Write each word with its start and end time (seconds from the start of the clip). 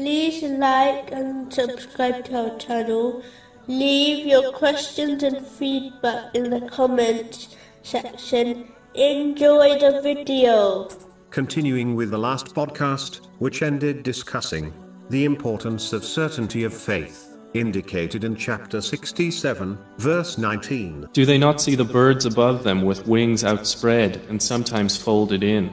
like 0.00 1.12
and 1.12 1.52
subscribe 1.52 2.24
to 2.24 2.50
our 2.52 2.58
channel. 2.58 3.22
Leave 3.66 4.26
your 4.26 4.52
questions 4.52 5.22
and 5.22 5.46
feedback 5.46 6.34
in 6.34 6.50
the 6.50 6.62
comments 6.68 7.54
section. 7.82 8.72
Enjoy 8.94 9.78
the 9.78 10.00
video. 10.02 10.88
Continuing 11.30 11.94
with 11.94 12.10
the 12.10 12.18
last 12.18 12.54
podcast, 12.54 13.26
which 13.38 13.62
ended 13.62 14.02
discussing 14.02 14.72
the 15.10 15.24
importance 15.24 15.92
of 15.92 16.04
certainty 16.04 16.64
of 16.64 16.72
faith, 16.72 17.36
indicated 17.54 18.24
in 18.24 18.34
chapter 18.34 18.80
67, 18.80 19.78
verse 19.98 20.38
19. 20.38 21.08
Do 21.12 21.26
they 21.26 21.38
not 21.38 21.60
see 21.60 21.74
the 21.74 21.84
birds 21.84 22.24
above 22.24 22.64
them 22.64 22.82
with 22.82 23.06
wings 23.06 23.44
outspread 23.44 24.16
and 24.28 24.42
sometimes 24.42 24.96
folded 24.96 25.42
in? 25.42 25.70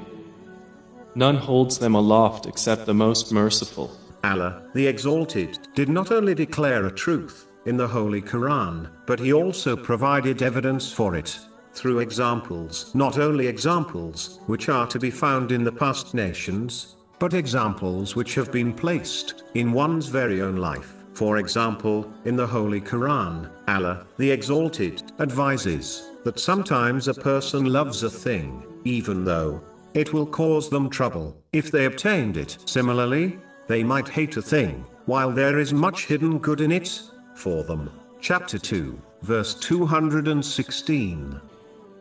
None 1.16 1.38
holds 1.38 1.80
them 1.80 1.96
aloft 1.96 2.46
except 2.46 2.86
the 2.86 2.94
most 2.94 3.32
merciful. 3.32 3.90
Allah, 4.28 4.64
the 4.74 4.86
Exalted, 4.86 5.58
did 5.74 5.88
not 5.88 6.12
only 6.12 6.36
declare 6.36 6.86
a 6.86 6.92
truth 6.92 7.48
in 7.66 7.78
the 7.78 7.88
Holy 7.88 8.22
Quran, 8.22 8.90
but 9.06 9.22
He 9.22 9.32
also 9.32 9.74
provided 9.78 10.42
evidence 10.42 10.92
for 10.92 11.16
it 11.16 11.40
through 11.72 12.00
examples, 12.00 12.94
not 12.94 13.18
only 13.18 13.48
examples 13.48 14.42
which 14.48 14.68
are 14.68 14.88
to 14.88 15.00
be 15.00 15.12
found 15.12 15.54
in 15.54 15.64
the 15.64 15.72
past 15.72 16.14
nations, 16.14 16.98
but 17.20 17.34
examples 17.34 18.18
which 18.18 18.36
have 18.36 18.52
been 18.52 18.74
placed 18.74 19.44
in 19.54 19.72
one's 19.72 20.08
very 20.08 20.42
own 20.42 20.58
life. 20.58 20.94
For 21.14 21.38
example, 21.38 22.12
in 22.26 22.36
the 22.36 22.48
Holy 22.48 22.82
Quran, 22.82 23.50
Allah, 23.70 24.06
the 24.18 24.30
Exalted, 24.30 25.04
advises 25.22 26.12
that 26.26 26.38
sometimes 26.40 27.08
a 27.08 27.14
person 27.14 27.72
loves 27.72 28.04
a 28.04 28.10
thing, 28.10 28.62
even 28.84 29.24
though 29.24 29.64
it 29.94 30.12
will 30.12 30.28
cause 30.28 30.70
them 30.70 30.90
trouble 30.90 31.42
if 31.54 31.72
they 31.72 31.86
obtained 31.86 32.36
it. 32.36 32.58
Similarly, 32.66 33.40
they 33.68 33.84
might 33.84 34.10
hate 34.10 34.38
a 34.38 34.42
thing, 34.42 34.86
while 35.06 35.32
there 35.32 35.60
is 35.60 35.74
much 35.74 36.06
hidden 36.06 36.40
good 36.40 36.62
in 36.62 36.72
it 36.72 37.02
for 37.36 37.64
them. 37.64 37.90
Chapter 38.20 38.58
2, 38.58 39.00
verse 39.22 39.54
216. 39.56 41.42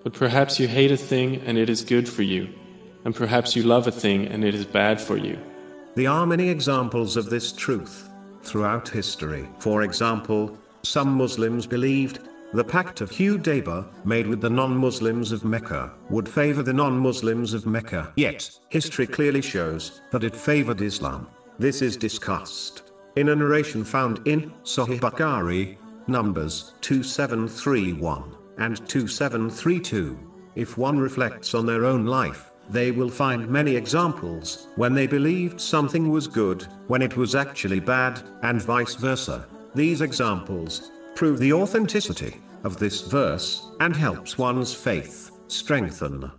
But 0.03 0.12
perhaps 0.12 0.59
you 0.59 0.69
hate 0.69 0.92
a 0.92 0.97
thing 0.97 1.37
and 1.47 1.59
it 1.59 1.69
is 1.69 1.83
good 1.83 2.09
for 2.09 2.22
you, 2.22 2.48
and 3.05 3.14
perhaps 3.14 3.55
you 3.56 3.64
love 3.64 3.87
a 3.87 3.92
thing 3.92 4.27
and 4.27 4.44
it 4.44 4.55
is 4.55 4.64
bad 4.64 5.00
for 5.00 5.17
you. 5.17 5.39
There 5.94 6.11
are 6.11 6.27
many 6.27 6.48
examples 6.48 7.17
of 7.17 7.31
this 7.31 7.53
truth 7.53 8.09
throughout 8.42 8.89
history. 8.89 9.48
For 9.59 9.83
example, 9.83 10.56
some 10.83 11.14
Muslims 11.14 11.67
believed 11.67 12.20
the 12.53 12.64
Pact 12.64 13.00
of 13.00 13.11
Hudaybiyyah, 13.11 14.05
made 14.05 14.27
with 14.27 14.41
the 14.41 14.48
non-Muslims 14.48 15.33
of 15.33 15.44
Mecca, 15.44 15.92
would 16.11 16.28
favor 16.28 16.62
the 16.62 16.72
non-Muslims 16.72 17.53
of 17.53 17.67
Mecca. 17.67 18.12
Yet, 18.17 18.48
history 18.69 19.06
clearly 19.06 19.42
shows 19.42 20.00
that 20.12 20.22
it 20.22 20.37
favored 20.37 20.81
Islam. 20.81 21.27
This 21.59 21.81
is 21.81 21.97
discussed 21.97 22.93
in 23.17 23.31
a 23.31 23.35
narration 23.35 23.83
found 23.83 24.21
in 24.27 24.53
Sahih 24.62 25.01
Bukhari, 25.01 25.79
Numbers 26.07 26.75
2731 26.83 28.37
and 28.59 28.77
2732. 28.87 30.19
If 30.55 30.77
one 30.77 30.99
reflects 30.99 31.55
on 31.55 31.65
their 31.65 31.87
own 31.87 32.05
life, 32.05 32.53
they 32.69 32.91
will 32.91 33.09
find 33.09 33.49
many 33.49 33.75
examples 33.75 34.69
when 34.77 34.93
they 34.93 35.07
believed 35.07 35.59
something 35.59 36.11
was 36.11 36.27
good, 36.27 36.67
when 36.89 37.01
it 37.01 37.17
was 37.17 37.34
actually 37.34 37.81
bad, 37.81 38.21
and 38.43 38.61
vice 38.61 38.95
versa. 38.95 39.47
These 39.75 40.03
examples 40.03 40.91
prove 41.15 41.39
the 41.39 41.55
authenticity 41.55 42.37
of 42.65 42.79
this 42.79 43.01
verse 43.01 43.71
and 43.81 43.97
helps 43.97 44.37
one's 44.37 44.75
faith 44.75 45.31
strengthen. 45.49 46.31